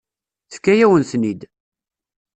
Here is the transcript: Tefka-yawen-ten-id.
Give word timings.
Tefka-yawen-ten-id. 0.49 1.41